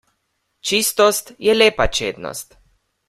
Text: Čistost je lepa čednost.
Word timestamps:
Čistost 0.69 1.31
je 1.49 1.53
lepa 1.59 1.87
čednost. 1.99 2.57